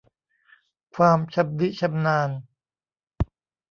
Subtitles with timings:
[0.95, 2.29] ความชำนิชำนาญ